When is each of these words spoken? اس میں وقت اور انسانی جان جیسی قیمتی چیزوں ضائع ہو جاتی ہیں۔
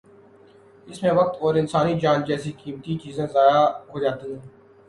اس 0.87 1.01
میں 1.03 1.11
وقت 1.11 1.41
اور 1.41 1.55
انسانی 1.55 1.99
جان 1.99 2.23
جیسی 2.27 2.51
قیمتی 2.63 2.97
چیزوں 3.03 3.27
ضائع 3.33 3.61
ہو 3.93 3.99
جاتی 3.99 4.33
ہیں۔ 4.33 4.41